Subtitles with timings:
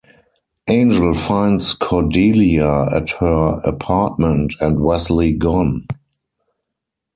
[0.67, 5.85] Angel finds Cordelia at her apartment, and Wesley gone.